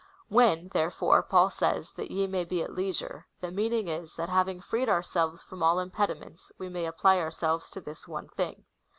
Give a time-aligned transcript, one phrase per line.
[0.29, 4.59] When, therefore, Paul says, that ye may he at leisure, tlie meaning is, that having
[4.59, 8.63] freed ourselves from all impediments, we may apply ourselves to this one thing.